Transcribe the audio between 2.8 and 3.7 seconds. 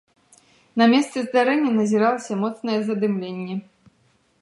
задымленне.